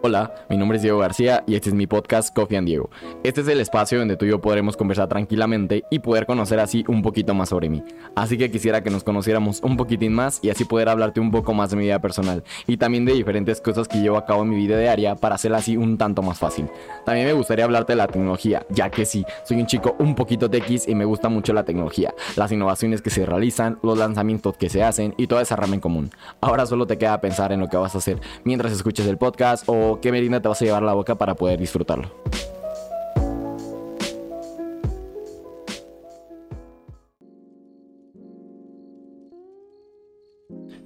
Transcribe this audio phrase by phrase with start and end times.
[0.00, 2.88] Hola, mi nombre es Diego García y este es mi podcast Coffee and Diego.
[3.24, 6.84] Este es el espacio donde tú y yo podremos conversar tranquilamente y poder conocer así
[6.86, 7.82] un poquito más sobre mí.
[8.14, 11.52] Así que quisiera que nos conociéramos un poquitín más y así poder hablarte un poco
[11.52, 14.50] más de mi vida personal y también de diferentes cosas que llevo a cabo en
[14.50, 16.68] mi vida diaria para hacerla así un tanto más fácil.
[17.04, 20.48] También me gustaría hablarte de la tecnología, ya que sí, soy un chico un poquito
[20.48, 24.68] tequis y me gusta mucho la tecnología, las innovaciones que se realizan, los lanzamientos que
[24.68, 26.10] se hacen y toda esa rama en común.
[26.40, 29.64] Ahora solo te queda pensar en lo que vas a hacer mientras escuches el podcast
[29.66, 32.10] o qué merienda te vas a llevar a la boca para poder disfrutarlo.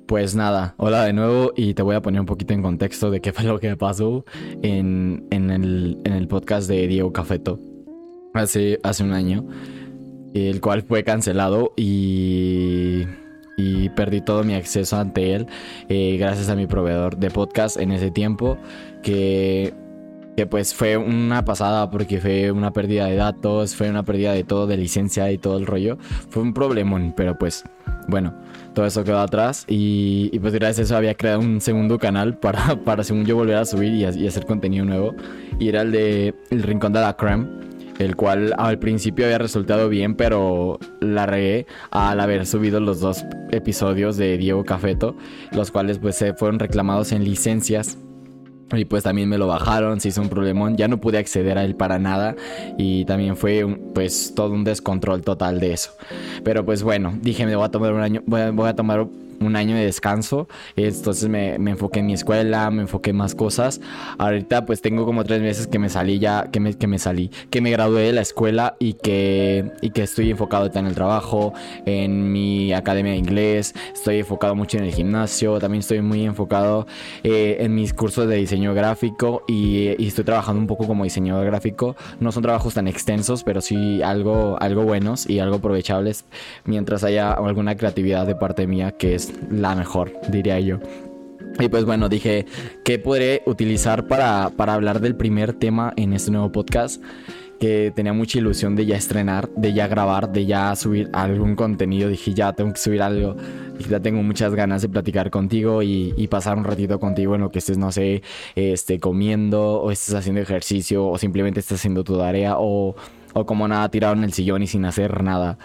[0.06, 3.22] Pues nada, hola de nuevo y te voy a poner un poquito en contexto de
[3.22, 4.26] qué fue lo que pasó
[4.60, 7.58] en, el, podcast de Diego Cafeto
[8.34, 9.46] hace, hace un año,
[10.34, 13.04] el cual fue cancelado y
[13.56, 15.46] y perdí todo mi acceso ante él
[15.88, 18.56] eh, gracias a mi proveedor de podcast en ese tiempo
[19.02, 19.74] que,
[20.36, 24.44] que pues fue una pasada porque fue una pérdida de datos, fue una pérdida de
[24.44, 25.98] todo, de licencia y todo el rollo.
[26.30, 27.64] Fue un problemón, pero pues
[28.08, 28.34] bueno,
[28.74, 32.36] todo eso quedó atrás y, y pues gracias a eso había creado un segundo canal
[32.38, 35.14] para, para según yo volver a subir y, y hacer contenido nuevo
[35.58, 37.71] y era el de El Rincón de la Creme
[38.02, 43.24] el cual al principio había resultado bien, pero la regué al haber subido los dos
[43.50, 45.16] episodios de Diego Cafeto,
[45.52, 47.98] los cuales pues se fueron reclamados en licencias
[48.72, 51.64] y pues también me lo bajaron, se hizo un problemón, ya no pude acceder a
[51.64, 52.34] él para nada
[52.78, 55.92] y también fue pues todo un descontrol total de eso.
[56.44, 59.06] Pero pues bueno, dije me voy a tomar un año, voy a, voy a tomar
[59.46, 60.48] un año de descanso.
[60.76, 63.80] Entonces me, me, enfoqué en mi escuela, me enfoqué en más cosas.
[64.18, 67.30] Ahorita pues tengo como tres meses que me salí ya, que me, que me salí,
[67.50, 71.52] que me gradué de la escuela y que, y que estoy enfocado en el trabajo,
[71.86, 76.86] en mi academia de inglés, estoy enfocado mucho en el gimnasio, también estoy muy enfocado
[77.22, 81.46] eh, en mis cursos de diseño gráfico y, y, estoy trabajando un poco como diseñador
[81.46, 81.96] gráfico.
[82.20, 86.24] No son trabajos tan extensos, pero sí algo, algo buenos y algo aprovechables
[86.64, 90.78] mientras haya alguna creatividad de parte mía que es la mejor, diría yo.
[91.58, 92.46] Y pues bueno, dije,
[92.84, 97.02] ¿qué podré utilizar para, para hablar del primer tema en este nuevo podcast?
[97.62, 102.08] que tenía mucha ilusión de ya estrenar, de ya grabar, de ya subir algún contenido.
[102.08, 103.36] Dije, ya tengo que subir algo.
[103.78, 107.42] Dije, ya tengo muchas ganas de platicar contigo y, y, pasar un ratito contigo en
[107.42, 108.22] lo que estés, no sé,
[108.56, 112.96] este, comiendo o estés haciendo ejercicio o simplemente estés haciendo tu tarea o,
[113.34, 115.58] o como nada tirado en el sillón y sin hacer nada.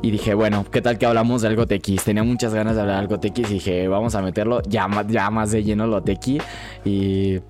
[0.00, 2.04] Y dije, bueno, ¿qué tal que hablamos de algo tequis?
[2.04, 5.30] Tenía muchas ganas de hablar de algo tequis y dije, vamos a meterlo ya, ya
[5.30, 6.40] más de lleno lo tequi.
[6.84, 7.40] Y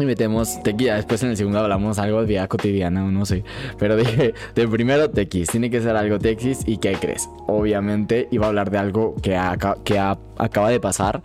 [0.00, 0.94] y metemos tequis.
[0.94, 3.44] Después en el segundo hablamos algo de vida cotidiana, no sé.
[3.78, 6.60] Pero dije, de primero tequis, tiene que ser algo tequis.
[6.66, 7.28] ¿Y qué crees?
[7.46, 9.38] Obviamente iba a hablar de algo que,
[9.84, 11.22] que acaba de pasar,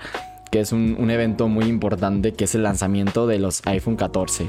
[0.51, 4.47] que es un, un evento muy importante, que es el lanzamiento de los iPhone 14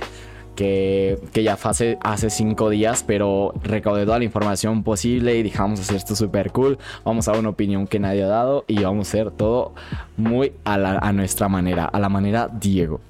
[0.57, 5.79] que, ya fue hace, hace cinco días, pero recaudé toda la información posible y dejamos
[5.79, 6.79] hacer esto súper cool.
[7.05, 9.75] Vamos a una opinión que nadie ha dado y vamos a hacer todo
[10.17, 13.01] muy a, a nuestra manera, a la manera Diego.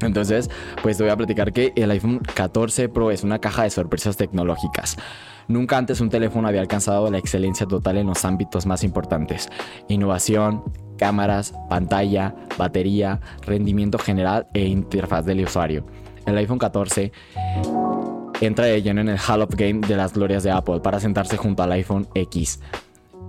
[0.00, 0.50] Entonces,
[0.82, 4.16] pues te voy a platicar que el iPhone 14 Pro es una caja de sorpresas
[4.16, 4.96] tecnológicas.
[5.46, 9.48] Nunca antes un teléfono había alcanzado la excelencia total en los ámbitos más importantes.
[9.88, 10.64] Innovación,
[10.98, 15.84] cámaras, pantalla, batería, rendimiento general e interfaz del usuario
[16.26, 17.12] el iPhone 14
[18.40, 21.36] entra de lleno en el Hall of Game de las glorias de Apple para sentarse
[21.36, 22.60] junto al iPhone X.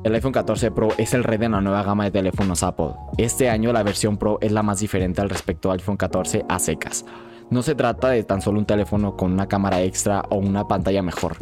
[0.03, 2.91] El iPhone 14 Pro es el rey de la nueva gama de teléfonos Apple.
[3.17, 6.59] Este año la versión Pro es la más diferente al respecto al iPhone 14 a
[6.59, 7.05] secas.
[7.49, 11.01] No se trata de tan solo un teléfono con una cámara extra o una pantalla
[11.01, 11.37] mejor.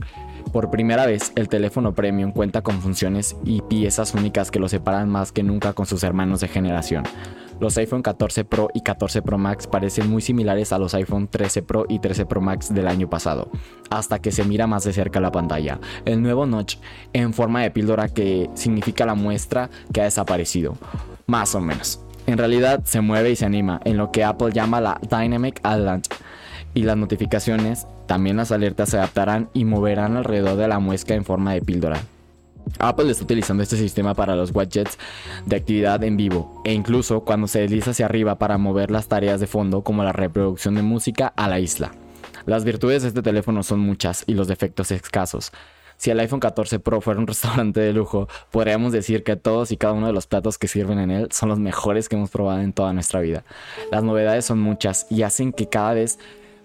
[0.52, 5.10] Por primera vez, el teléfono premium cuenta con funciones y piezas únicas que lo separan
[5.10, 7.04] más que nunca con sus hermanos de generación.
[7.62, 11.62] Los iPhone 14 Pro y 14 Pro Max parecen muy similares a los iPhone 13
[11.62, 13.52] Pro y 13 Pro Max del año pasado,
[13.92, 15.80] hasta que se mira más de cerca la pantalla.
[16.06, 16.78] El nuevo notch
[17.14, 20.76] en forma de píldora que significa la muestra que ha desaparecido,
[21.28, 22.02] más o menos.
[22.26, 26.08] En realidad se mueve y se anima en lo que Apple llama la Dynamic Island
[26.74, 31.26] y las notificaciones, también las alertas se adaptarán y moverán alrededor de la muesca en
[31.26, 32.02] forma de píldora.
[32.80, 34.98] Apple está utilizando este sistema para los widgets
[35.46, 39.40] de actividad en vivo e incluso cuando se desliza hacia arriba para mover las tareas
[39.40, 41.92] de fondo como la reproducción de música a la isla.
[42.46, 45.52] Las virtudes de este teléfono son muchas y los defectos escasos.
[45.98, 49.78] Si el iPhone 14 Pro fuera un restaurante de lujo, podríamos decir que todos y
[49.78, 52.62] cada uno de los platos que sirven en él son los mejores que hemos probado
[52.62, 53.44] en toda nuestra vida.
[53.92, 56.18] Las novedades son muchas y hacen que cada vez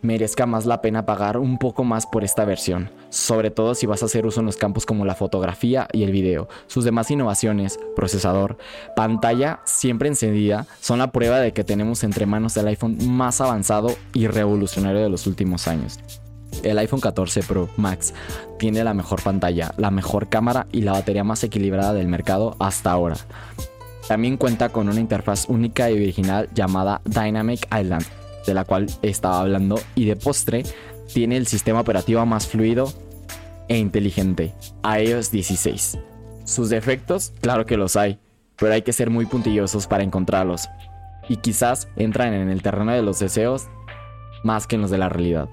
[0.06, 4.02] merezca más la pena pagar un poco más por esta versión, sobre todo si vas
[4.02, 6.48] a hacer uso en los campos como la fotografía y el video.
[6.68, 8.56] Sus demás innovaciones, procesador,
[8.94, 13.94] pantalla siempre encendida, son la prueba de que tenemos entre manos el iPhone más avanzado
[14.14, 15.98] y revolucionario de los últimos años.
[16.62, 18.14] El iPhone 14 Pro Max
[18.58, 22.92] tiene la mejor pantalla, la mejor cámara y la batería más equilibrada del mercado hasta
[22.92, 23.16] ahora.
[24.06, 28.06] También cuenta con una interfaz única y original llamada Dynamic Island,
[28.46, 30.64] de la cual estaba hablando, y de postre
[31.12, 32.92] tiene el sistema operativo más fluido
[33.68, 34.54] e inteligente,
[34.84, 35.98] iOS 16.
[36.44, 38.18] Sus defectos, claro que los hay,
[38.56, 40.68] pero hay que ser muy puntillosos para encontrarlos,
[41.28, 43.66] y quizás entran en el terreno de los deseos
[44.44, 45.48] más que en los de la realidad.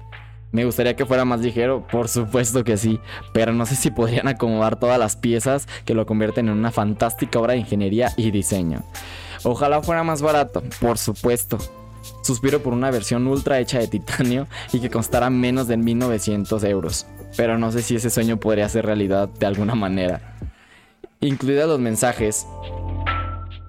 [0.52, 3.00] Me gustaría que fuera más ligero, por supuesto que sí,
[3.32, 7.40] pero no sé si podrían acomodar todas las piezas que lo convierten en una fantástica
[7.40, 8.84] obra de ingeniería y diseño.
[9.42, 11.58] Ojalá fuera más barato, por supuesto.
[12.22, 17.06] Suspiro por una versión ultra hecha de titanio y que costara menos de 1900 euros,
[17.36, 20.36] pero no sé si ese sueño podría ser realidad de alguna manera.
[21.20, 22.46] Incluidos los mensajes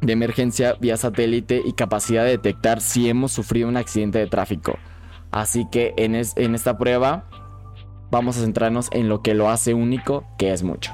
[0.02, 4.78] de emergencia vía satélite y capacidad de detectar si hemos sufrido un accidente de tráfico.
[5.32, 7.28] Así que en, en esta prueba
[8.12, 10.92] vamos a centrarnos en lo que lo hace único, que es mucho.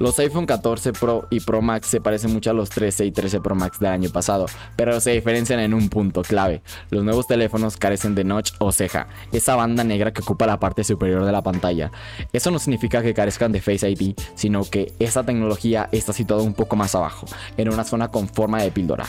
[0.00, 3.42] Los iPhone 14 Pro y Pro Max se parecen mucho a los 13 y 13
[3.42, 6.62] Pro Max del año pasado, pero se diferencian en un punto clave.
[6.88, 10.84] Los nuevos teléfonos carecen de notch o ceja, esa banda negra que ocupa la parte
[10.84, 11.92] superior de la pantalla.
[12.32, 16.54] Eso no significa que carezcan de Face ID, sino que esa tecnología está situada un
[16.54, 17.26] poco más abajo,
[17.58, 19.04] en una zona con forma de píldora.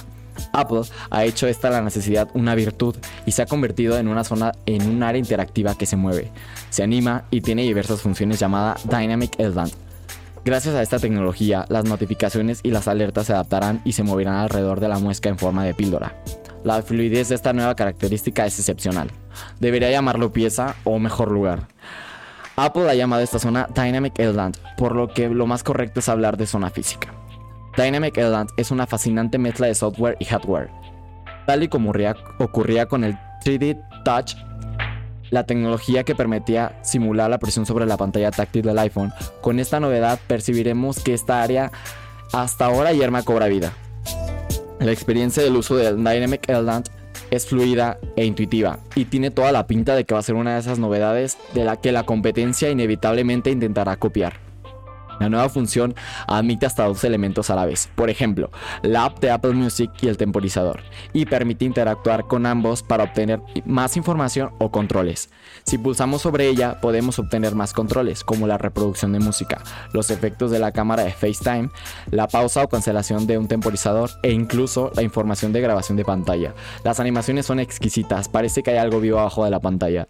[0.52, 4.52] Apple ha hecho esta la necesidad una virtud y se ha convertido en una zona
[4.66, 6.32] en un área interactiva que se mueve,
[6.70, 9.72] se anima y tiene diversas funciones llamada Dynamic Island.
[10.44, 14.80] Gracias a esta tecnología, las notificaciones y las alertas se adaptarán y se moverán alrededor
[14.80, 16.16] de la muesca en forma de píldora.
[16.64, 19.12] La fluidez de esta nueva característica es excepcional.
[19.60, 21.68] Debería llamarlo pieza o mejor lugar.
[22.56, 26.38] Apple ha llamado esta zona Dynamic Island, por lo que lo más correcto es hablar
[26.38, 27.14] de zona física.
[27.78, 30.70] Dynamic Island es una fascinante mezcla de software y hardware.
[31.46, 31.94] Tal y como
[32.40, 33.16] ocurría con el
[33.46, 34.36] 3D Touch,
[35.32, 39.12] la tecnología que permitía simular la presión sobre la pantalla táctil del iPhone,
[39.42, 41.72] con esta novedad percibiremos que esta área
[42.32, 43.74] hasta ahora yerma cobra vida.
[44.80, 46.90] La experiencia del uso del Dynamic Island
[47.32, 50.54] es fluida e intuitiva y tiene toda la pinta de que va a ser una
[50.54, 54.51] de esas novedades de la que la competencia inevitablemente intentará copiar.
[55.22, 55.94] La nueva función
[56.26, 58.50] admite hasta dos elementos a la vez, por ejemplo,
[58.82, 60.82] la app de Apple Music y el temporizador,
[61.14, 65.30] y permite interactuar con ambos para obtener más información o controles.
[65.64, 69.62] Si pulsamos sobre ella, podemos obtener más controles, como la reproducción de música,
[69.94, 71.70] los efectos de la cámara de FaceTime,
[72.10, 76.56] la pausa o cancelación de un temporizador e incluso la información de grabación de pantalla.
[76.84, 80.08] Las animaciones son exquisitas, parece que hay algo vivo abajo de la pantalla.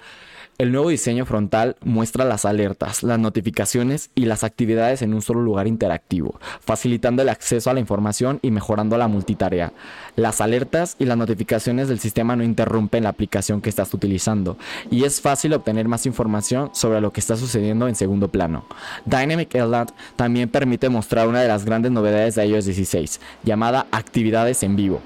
[0.61, 5.41] El nuevo diseño frontal muestra las alertas, las notificaciones y las actividades en un solo
[5.41, 9.73] lugar interactivo, facilitando el acceso a la información y mejorando la multitarea.
[10.15, 14.55] Las alertas y las notificaciones del sistema no interrumpen la aplicación que estás utilizando
[14.91, 18.63] y es fácil obtener más información sobre lo que está sucediendo en segundo plano.
[19.05, 24.61] Dynamic Island también permite mostrar una de las grandes novedades de iOS 16, llamada actividades
[24.61, 25.01] en vivo,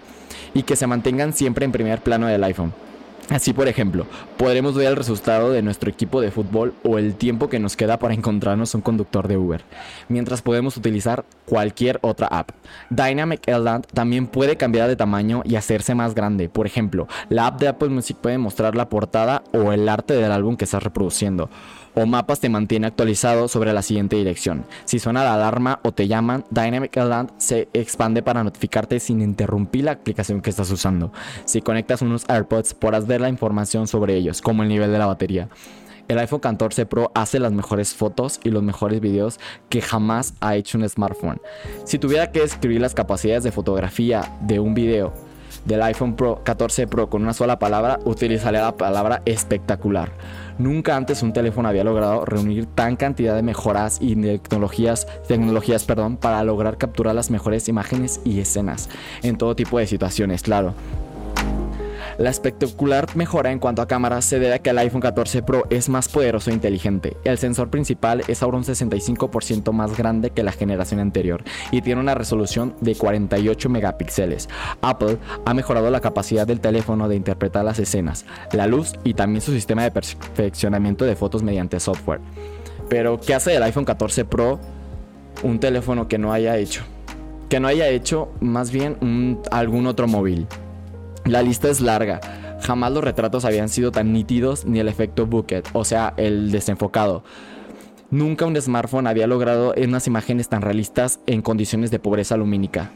[0.53, 2.84] y que se mantengan siempre en primer plano del iPhone.
[3.29, 4.05] Así, por ejemplo,
[4.37, 7.97] podremos ver el resultado de nuestro equipo de fútbol o el tiempo que nos queda
[7.97, 9.63] para encontrarnos un conductor de Uber,
[10.09, 12.51] mientras podemos utilizar cualquier otra app.
[12.91, 16.49] Dynamic Island también puede cambiar de tamaño y hacerse más grande.
[16.49, 20.31] Por ejemplo, la app de Apple Music puede mostrar la portada o el arte del
[20.31, 21.49] álbum que estás reproduciendo
[21.95, 24.65] o mapas te mantiene actualizado sobre la siguiente dirección.
[24.85, 29.85] Si suena la alarma o te llaman, Dynamic Island se expande para notificarte sin interrumpir
[29.85, 31.11] la aplicación que estás usando.
[31.45, 35.05] Si conectas unos AirPods podrás ver la información sobre ellos, como el nivel de la
[35.05, 35.49] batería.
[36.07, 40.55] El iPhone 14 Pro hace las mejores fotos y los mejores videos que jamás ha
[40.55, 41.41] hecho un smartphone.
[41.83, 45.13] Si tuviera que describir las capacidades de fotografía de un video
[45.65, 50.11] del iPhone Pro 14 Pro con una sola palabra, utilizaría la palabra espectacular.
[50.57, 56.15] Nunca antes un teléfono había logrado reunir tan cantidad de mejoras y tecnologías, tecnologías perdón,
[56.17, 58.89] para lograr capturar las mejores imágenes y escenas
[59.21, 60.73] en todo tipo de situaciones, claro.
[62.17, 65.65] La espectacular mejora en cuanto a cámara se debe a que el iPhone 14 Pro
[65.69, 67.17] es más poderoso e inteligente.
[67.25, 71.99] El sensor principal es ahora un 65% más grande que la generación anterior y tiene
[71.99, 74.47] una resolución de 48 megapíxeles.
[74.81, 79.41] Apple ha mejorado la capacidad del teléfono de interpretar las escenas, la luz y también
[79.41, 82.21] su sistema de perfeccionamiento de fotos mediante software.
[82.87, 84.59] Pero, ¿qué hace del iPhone 14 Pro
[85.43, 86.83] un teléfono que no haya hecho?
[87.49, 90.47] Que no haya hecho más bien algún otro móvil.
[91.25, 92.21] La lista es larga.
[92.61, 97.23] Jamás los retratos habían sido tan nítidos ni el efecto bokeh, o sea, el desenfocado.
[98.11, 102.91] Nunca un smartphone había logrado unas imágenes tan realistas en condiciones de pobreza lumínica.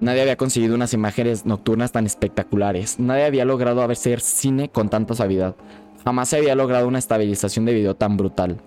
[0.00, 3.00] Nadie había conseguido unas imágenes nocturnas tan espectaculares.
[3.00, 5.56] Nadie había logrado hacer cine con tanta suavidad.
[6.04, 8.60] Jamás se había logrado una estabilización de video tan brutal.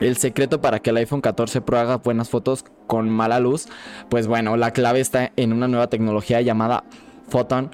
[0.00, 3.68] El secreto para que el iPhone 14 Pro haga buenas fotos con mala luz,
[4.10, 6.82] pues bueno, la clave está en una nueva tecnología llamada
[7.28, 7.70] Photon,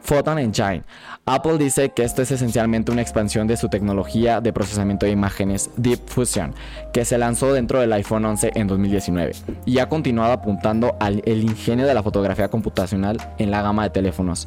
[0.00, 0.82] Photon Engine.
[1.24, 5.70] Apple dice que esto es esencialmente una expansión de su tecnología de procesamiento de imágenes
[5.76, 6.54] Deep Fusion,
[6.92, 9.32] que se lanzó dentro del iPhone 11 en 2019
[9.64, 13.90] y ha continuado apuntando al el ingenio de la fotografía computacional en la gama de
[13.90, 14.46] teléfonos.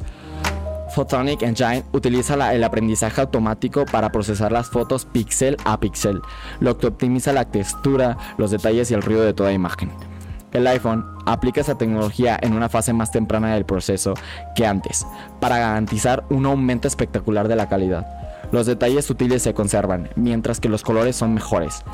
[0.90, 6.20] Photonic Engine utiliza el aprendizaje automático para procesar las fotos píxel a píxel,
[6.58, 9.90] lo que optimiza la textura, los detalles y el ruido de toda imagen.
[10.52, 14.14] El iPhone aplica esa tecnología en una fase más temprana del proceso
[14.56, 15.06] que antes,
[15.38, 18.06] para garantizar un aumento espectacular de la calidad.
[18.50, 21.84] Los detalles sutiles se conservan, mientras que los colores son mejores.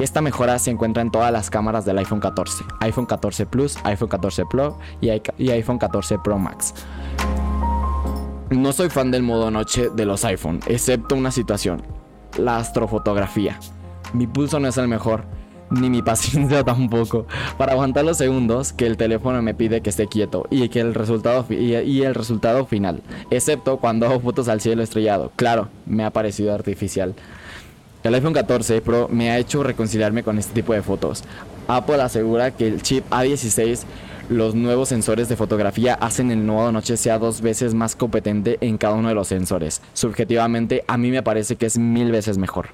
[0.00, 4.08] Esta mejora se encuentra en todas las cámaras del iPhone 14, iPhone 14 Plus, iPhone
[4.08, 6.74] 14 Pro y iPhone 14 Pro Max.
[8.50, 11.82] No soy fan del modo noche de los iPhone, excepto una situación,
[12.36, 13.58] la astrofotografía.
[14.12, 15.24] Mi pulso no es el mejor,
[15.70, 20.06] ni mi paciencia tampoco, para aguantar los segundos que el teléfono me pide que esté
[20.06, 24.82] quieto y que el resultado y, el resultado final, excepto cuando hago fotos al cielo
[24.82, 25.32] estrellado.
[25.36, 27.14] Claro, me ha parecido artificial.
[28.02, 31.22] El iPhone 14 Pro me ha hecho reconciliarme con este tipo de fotos.
[31.68, 33.84] Apple asegura que el chip A16
[34.30, 38.78] los nuevos sensores de fotografía hacen el nuevo noche sea dos veces más competente en
[38.78, 39.82] cada uno de los sensores.
[39.92, 42.68] Subjetivamente, a mí me parece que es mil veces mejor.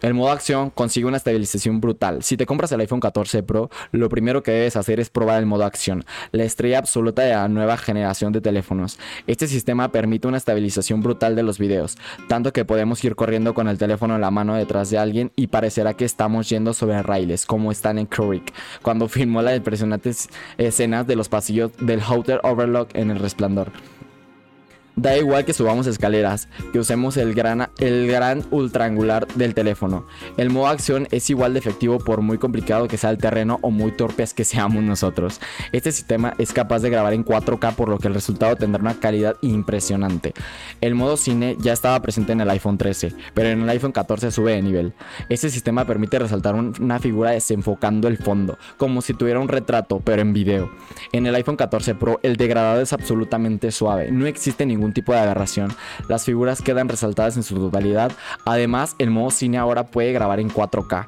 [0.00, 2.22] El modo acción consigue una estabilización brutal.
[2.22, 5.46] Si te compras el iPhone 14 Pro, lo primero que debes hacer es probar el
[5.46, 8.98] modo acción, la estrella absoluta de la nueva generación de teléfonos.
[9.26, 11.96] Este sistema permite una estabilización brutal de los videos,
[12.28, 15.48] tanto que podemos ir corriendo con el teléfono en la mano detrás de alguien y
[15.48, 21.06] parecerá que estamos yendo sobre raíles, como están en Kubrick, cuando filmó las impresionantes escenas
[21.06, 23.72] de los pasillos del Hotel Overlook en El Resplandor.
[24.94, 28.44] Da igual que subamos escaleras, que usemos el gran, el gran
[29.34, 30.06] del teléfono.
[30.36, 33.70] El modo acción es igual de efectivo por muy complicado que sea el terreno o
[33.70, 35.40] muy torpes que seamos nosotros.
[35.72, 39.00] Este sistema es capaz de grabar en 4K por lo que el resultado tendrá una
[39.00, 40.34] calidad impresionante.
[40.80, 44.30] El modo cine ya estaba presente en el iPhone 13, pero en el iPhone 14
[44.30, 44.92] sube de nivel.
[45.28, 50.20] Este sistema permite resaltar una figura desenfocando el fondo, como si tuviera un retrato, pero
[50.20, 50.70] en video.
[51.12, 55.20] En el iPhone 14 Pro el degradado es absolutamente suave, no existe ningún tipo de
[55.20, 55.72] aberración.
[56.08, 58.10] Las figuras quedan resaltadas en su totalidad.
[58.44, 61.06] Además, el modo cine ahora puede grabar en 4K.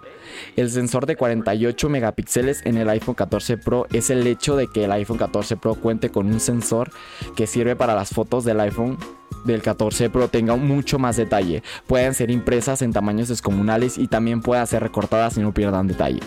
[0.56, 4.84] El sensor de 48 megapíxeles en el iPhone 14 Pro es el hecho de que
[4.84, 6.90] el iPhone 14 Pro cuente con un sensor
[7.34, 8.98] que sirve para las fotos del iPhone
[9.44, 11.62] del 14 Pro tenga mucho más detalle.
[11.86, 16.20] Pueden ser impresas en tamaños descomunales y también puedan ser recortadas y no pierdan detalle.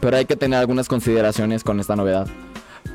[0.00, 2.28] Pero hay que tener algunas consideraciones con esta novedad.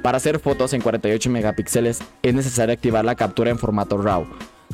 [0.04, 4.28] Para hacer fotos en 48 megapíxeles es necesario activar la captura en formato RAW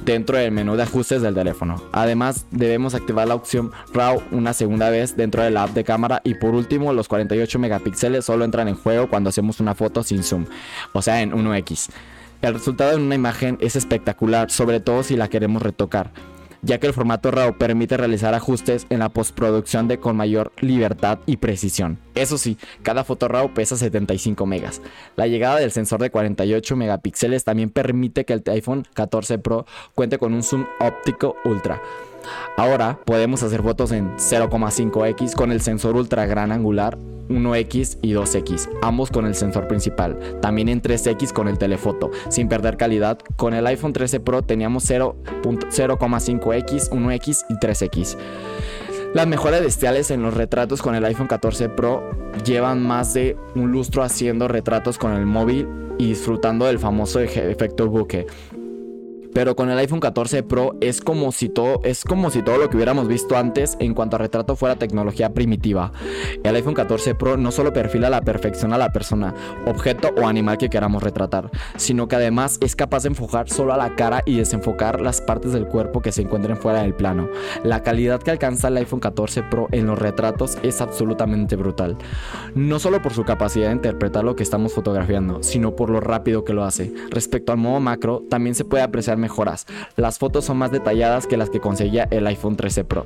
[0.04, 1.84] dentro del menú de ajustes del teléfono.
[1.92, 6.20] Además, debemos activar la opción RAW una segunda vez dentro de la app de cámara
[6.24, 10.24] y por último, los 48 megapíxeles solo entran en juego cuando hacemos una foto sin
[10.24, 10.48] zoom,
[10.94, 11.90] o sea, en 1x.
[12.42, 16.12] El resultado en una imagen es espectacular, sobre todo si la queremos retocar
[16.62, 21.20] ya que el formato RAW permite realizar ajustes en la postproducción de con mayor libertad
[21.26, 22.00] y precisión.
[22.16, 24.82] Eso sí, cada foto RAW pesa 75 megas.
[25.16, 30.18] La llegada del sensor de 48 megapíxeles también permite que el iPhone 14 Pro cuente
[30.18, 31.82] con un zoom óptico ultra
[32.58, 36.98] Ahora podemos hacer fotos en 0,5x con el sensor ultra gran angular
[37.30, 42.50] 1x y 2x, ambos con el sensor principal, también en 3x con el telefoto, sin
[42.50, 43.20] perder calidad.
[43.36, 48.18] Con el iPhone 13 Pro teníamos 0.5x, 1x y 3x.
[49.14, 52.04] Las mejoras bestiales en los retratos con el iPhone 14 Pro
[52.46, 57.90] llevan más de un lustro haciendo retratos con el móvil y disfrutando del famoso efecto
[57.90, 58.28] bokeh.
[59.34, 62.70] Pero con el iPhone 14 Pro es como si todo es como si todo lo
[62.70, 65.92] que hubiéramos visto antes en cuanto a retrato fuera tecnología primitiva.
[66.44, 69.34] El iPhone 14 Pro no solo perfila a la perfección a la persona,
[69.66, 73.78] objeto o animal que queramos retratar, sino que además es capaz de enfocar solo a
[73.78, 77.30] la cara y desenfocar las partes del cuerpo que se encuentren fuera del plano.
[77.64, 81.98] La calidad que alcanza el iPhone 14 Pro en los retratos es absolutamente brutal.
[82.56, 86.44] No solo por su capacidad de interpretar lo que estamos fotografiando, sino por lo rápido
[86.44, 86.92] que lo hace.
[87.10, 89.68] Respecto al modo macro, también se puede apreciar mejoras.
[89.96, 93.06] Las fotos son más detalladas que las que conseguía el iPhone 13 Pro.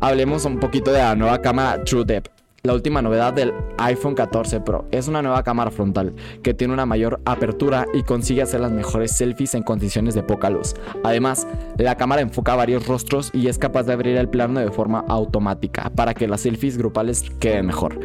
[0.00, 2.30] Hablemos un poquito de la nueva cámara TrueDepth.
[2.64, 6.86] La última novedad del iPhone 14 Pro es una nueva cámara frontal que tiene una
[6.86, 10.74] mayor apertura y consigue hacer las mejores selfies en condiciones de poca luz.
[11.04, 11.46] Además,
[11.78, 15.90] la cámara enfoca varios rostros y es capaz de abrir el plano de forma automática
[15.90, 18.00] para que las selfies grupales queden mejor.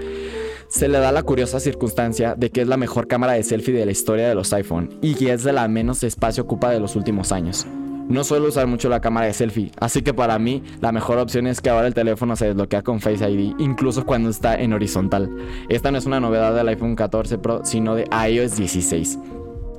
[0.67, 3.86] Se le da la curiosa circunstancia de que es la mejor cámara de selfie de
[3.86, 6.96] la historia de los iPhone y que es de la menos espacio ocupa de los
[6.96, 7.67] últimos años.
[8.10, 11.48] No suelo usar mucho la cámara de selfie, así que para mí la mejor opción
[11.48, 15.29] es que ahora el teléfono se desbloquea con Face ID, incluso cuando está en horizontal.
[15.70, 19.20] Esta no es una novedad del iPhone 14 Pro, sino de iOS 16.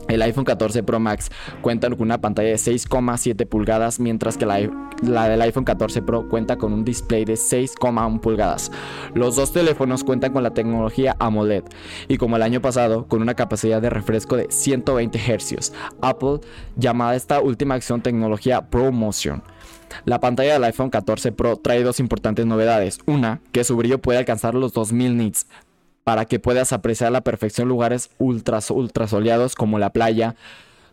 [0.09, 1.31] El iPhone 14 Pro Max
[1.63, 4.59] cuenta con una pantalla de 6,7 pulgadas, mientras que la,
[5.29, 8.71] del iPhone 14 Pro cuenta con un display de 6,1 pulgadas.
[9.15, 11.65] Los dos teléfonos cuentan con la tecnología AMOLED
[12.09, 15.73] y como el año pasado con una capacidad de refresco de 120 Hz.
[16.03, 16.41] Apple
[16.77, 19.43] llamada esta última acción tecnología ProMotion.
[20.05, 22.99] La pantalla del iPhone 14 Pro trae dos importantes novedades.
[23.07, 25.47] Una, que su brillo puede alcanzar los 2000 nits,
[26.05, 30.37] para que puedas apreciar a la perfección lugares ultra, ultra soleados como la playa.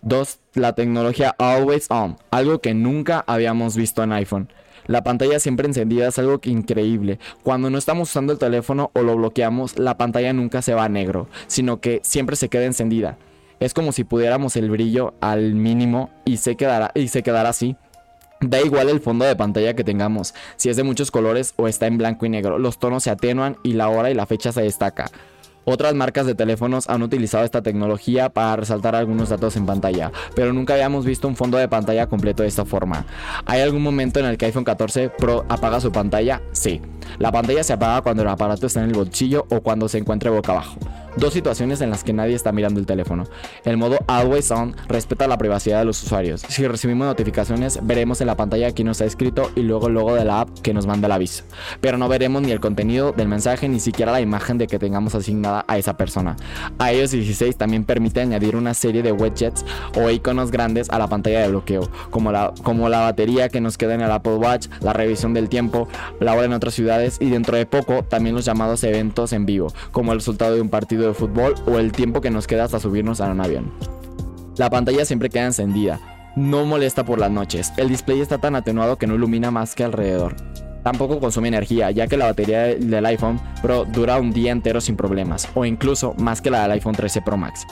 [0.01, 4.49] Dos, la tecnología Always On, algo que nunca habíamos visto en iPhone.
[4.87, 7.19] La pantalla siempre encendida es algo increíble.
[7.43, 10.89] Cuando no estamos usando el teléfono o lo bloqueamos, la pantalla nunca se va a
[10.89, 13.17] negro, sino que siempre se queda encendida.
[13.59, 17.75] Es como si pudiéramos el brillo al mínimo y se quedará, y se quedará así.
[18.41, 21.85] Da igual el fondo de pantalla que tengamos, si es de muchos colores o está
[21.85, 24.63] en blanco y negro, los tonos se atenuan y la hora y la fecha se
[24.63, 25.11] destaca.
[25.63, 30.53] Otras marcas de teléfonos han utilizado esta tecnología para resaltar algunos datos en pantalla, pero
[30.53, 33.05] nunca habíamos visto un fondo de pantalla completo de esta forma.
[33.45, 36.41] ¿Hay algún momento en el que iPhone 14 Pro apaga su pantalla?
[36.51, 36.81] Sí.
[37.19, 40.31] La pantalla se apaga cuando el aparato está en el bolsillo o cuando se encuentra
[40.31, 40.77] boca abajo.
[41.17, 43.25] Dos situaciones en las que nadie está mirando el teléfono.
[43.65, 46.41] El modo Always On respeta la privacidad de los usuarios.
[46.47, 50.15] Si recibimos notificaciones, veremos en la pantalla quién nos ha escrito y luego el logo
[50.15, 51.43] de la app que nos manda el aviso.
[51.81, 55.13] Pero no veremos ni el contenido del mensaje ni siquiera la imagen de que tengamos
[55.13, 56.37] asignada a esa persona.
[56.79, 59.65] iOS 16 también permite añadir una serie de widgets
[59.95, 63.77] o iconos grandes a la pantalla de bloqueo, como la, como la batería que nos
[63.77, 65.89] queda en el Apple Watch, la revisión del tiempo,
[66.19, 69.73] la hora en otras ciudades y dentro de poco también los llamados eventos en vivo,
[69.91, 72.79] como el resultado de un partido de fútbol o el tiempo que nos queda hasta
[72.79, 73.71] subirnos a un avión.
[74.57, 75.99] La pantalla siempre queda encendida,
[76.35, 79.83] no molesta por las noches, el display está tan atenuado que no ilumina más que
[79.83, 80.35] alrededor.
[80.81, 84.95] Tampoco consume energía, ya que la batería del iPhone Pro dura un día entero sin
[84.95, 87.67] problemas, o incluso más que la del iPhone 13 Pro Max.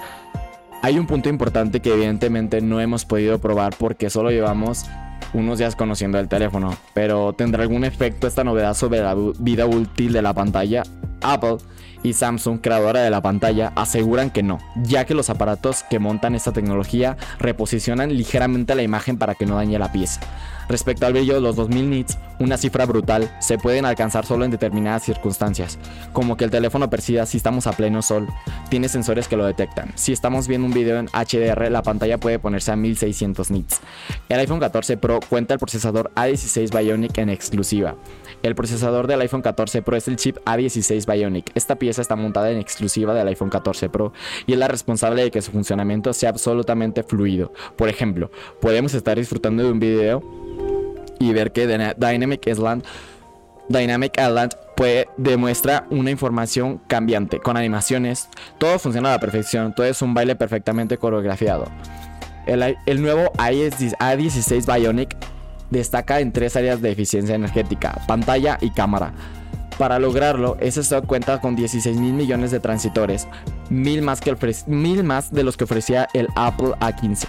[0.82, 4.86] Hay un punto importante que evidentemente no hemos podido probar porque solo llevamos
[5.34, 10.14] unos días conociendo el teléfono, pero ¿tendrá algún efecto esta novedad sobre la vida útil
[10.14, 10.84] de la pantalla?
[11.22, 11.58] Apple
[12.04, 16.36] y Samsung, creadora de la pantalla, aseguran que no, ya que los aparatos que montan
[16.36, 20.22] esta tecnología reposicionan ligeramente la imagen para que no dañe la pieza.
[20.70, 24.52] Respecto al brillo de los 2000 nits, una cifra brutal, se pueden alcanzar solo en
[24.52, 25.80] determinadas circunstancias,
[26.14, 28.28] como que el teléfono perciba si estamos a pleno sol,
[28.70, 29.92] tiene sensores que lo detectan.
[29.96, 33.82] Si estamos viendo un video en HDR, la pantalla puede ponerse a 1600 nits.
[34.30, 37.96] El iPhone 14 Pro cuenta el procesador A16 Bionic en exclusiva.
[38.44, 41.52] El procesador del iPhone 14 Pro es el chip A16 Bionic.
[41.56, 44.14] Esta pieza está montada en exclusiva del iPhone 14 Pro
[44.46, 47.52] y es la responsable de que su funcionamiento sea absolutamente fluido.
[47.76, 48.30] Por ejemplo,
[48.62, 50.22] podemos estar disfrutando de un video
[51.20, 52.84] y ver que Dynamic Island
[53.70, 54.56] Dynamic Island
[55.18, 60.36] demuestra una información cambiante, con animaciones, todo funciona a la perfección, todo es un baile
[60.36, 61.66] perfectamente coreografiado.
[62.46, 65.16] El, el nuevo A16 Bionic
[65.70, 69.14] destaca en tres áreas de eficiencia energética, pantalla y cámara.
[69.78, 73.28] Para lograrlo, ese stock cuenta con 16 mil millones de transitores,
[73.70, 74.36] mil más, que
[74.68, 77.28] mil más de los que ofrecía el Apple A15.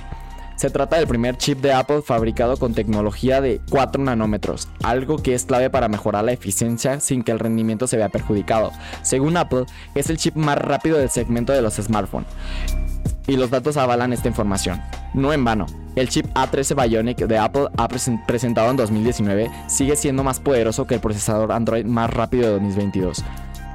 [0.60, 5.32] Se trata del primer chip de Apple fabricado con tecnología de 4 nanómetros, algo que
[5.32, 8.70] es clave para mejorar la eficiencia sin que el rendimiento se vea perjudicado.
[9.00, 12.28] Según Apple, es el chip más rápido del segmento de los smartphones.
[13.26, 14.82] Y los datos avalan esta información.
[15.14, 15.64] No en vano,
[15.96, 17.68] el chip A13 Bionic de Apple
[18.26, 23.24] presentado en 2019 sigue siendo más poderoso que el procesador Android más rápido de 2022.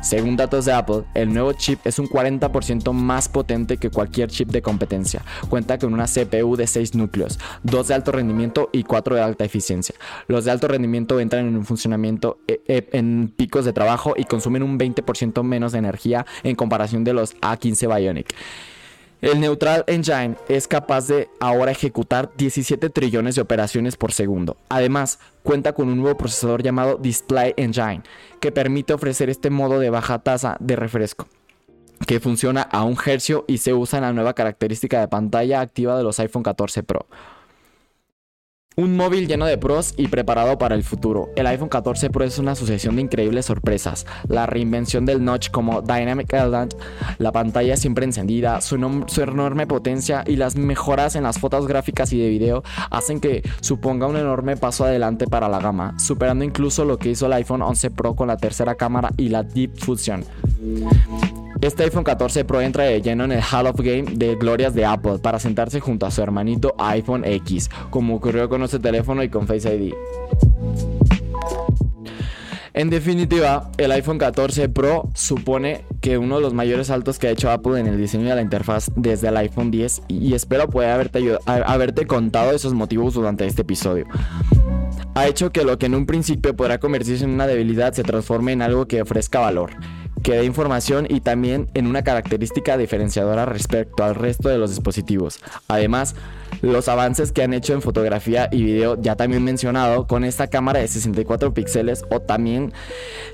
[0.06, 4.50] Según datos de Apple, el nuevo chip es un 40% más potente que cualquier chip
[4.50, 5.24] de competencia.
[5.50, 9.46] Cuenta con una CPU de 6 núcleos, 2 de alto rendimiento y 4 de alta
[9.46, 9.96] eficiencia.
[10.28, 14.26] Los de alto rendimiento entran en un funcionamiento eh, eh, en picos de trabajo y
[14.26, 18.36] consumen un 20% menos de energía en comparación de los A15 Bionic.
[19.25, 24.55] El Neutral Engine es capaz de ahora ejecutar 17 trillones de operaciones por segundo.
[24.69, 28.03] Además, cuenta con un nuevo procesador llamado Display Engine,
[28.39, 31.27] que permite ofrecer este modo de baja tasa de refresco
[32.05, 35.97] que funciona a un hercio y se usa en la nueva característica de pantalla activa
[35.97, 37.07] de los iPhone 14 Pro.
[38.77, 41.29] Un móvil lleno de pros y preparado para el futuro.
[41.38, 44.05] El iPhone 14 Pro es una sucesión de increíbles sorpresas.
[44.27, 46.75] La reinvención del notch como Dynamic Island,
[47.17, 52.19] la pantalla siempre encendida, su, enorme potencia y las mejoras en las fotos gráficas y
[52.19, 56.97] de video hacen que suponga un enorme paso adelante para la gama, superando incluso lo
[56.97, 60.25] que hizo el iPhone 11 Pro con la tercera cámara y la Deep Fusion.
[61.62, 64.86] Este iPhone 14 Pro entra de lleno en el Hall of Game de glorias de
[64.86, 69.30] Apple para sentarse junto a su hermanito iPhone X, como ocurrió con este teléfono y
[69.30, 69.94] con Face ID.
[72.74, 77.32] En definitiva, el iPhone 14 Pro supone que uno de los mayores saltos que ha
[77.32, 80.89] hecho Apple en el diseño de la interfaz desde el iPhone 10 y espero poder
[80.89, 84.08] haberte, haberte contado esos motivos durante este episodio.
[85.13, 88.52] Ha hecho que lo que en un principio podrá convertirse en una debilidad se transforme
[88.52, 89.72] en algo que ofrezca valor
[90.25, 95.39] que dé información y también en una característica diferenciadora respecto al resto de los dispositivos.
[95.67, 96.15] Además,
[96.63, 100.79] los avances que han hecho en fotografía y video ya también mencionado con esta cámara
[100.79, 102.73] de 64 píxeles o también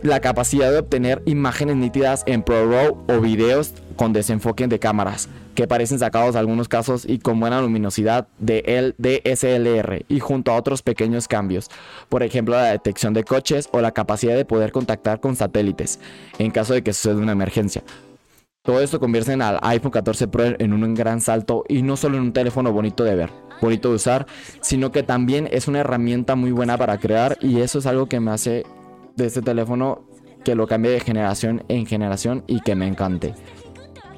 [0.01, 5.67] la capacidad de obtener imágenes nítidas en ProRAW o videos con desenfoque de cámaras que
[5.67, 10.81] parecen sacados algunos casos y con buena luminosidad de el DSLR y junto a otros
[10.81, 11.69] pequeños cambios,
[12.09, 15.99] por ejemplo la detección de coches o la capacidad de poder contactar con satélites
[16.39, 17.83] en caso de que suceda una emergencia.
[18.63, 22.23] Todo esto convierte al iPhone 14 Pro en un gran salto y no solo en
[22.23, 24.27] un teléfono bonito de ver, bonito de usar,
[24.61, 28.19] sino que también es una herramienta muy buena para crear y eso es algo que
[28.19, 28.63] me hace
[29.15, 30.05] de este teléfono
[30.43, 33.33] que lo cambie de generación en generación y que me encante.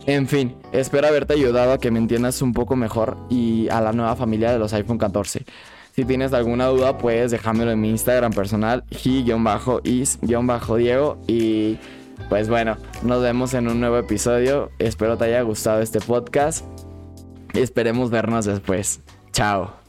[0.05, 3.93] En fin, espero haberte ayudado a que me entiendas un poco mejor y a la
[3.93, 5.45] nueva familia de los iPhone 14.
[5.95, 10.17] Si tienes alguna duda, puedes dejármelo en mi Instagram personal, he-is-diego.
[11.27, 11.77] Y
[12.29, 14.71] pues bueno, nos vemos en un nuevo episodio.
[14.79, 16.65] Espero te haya gustado este podcast.
[17.53, 19.01] Y esperemos vernos después.
[19.31, 19.82] Chao.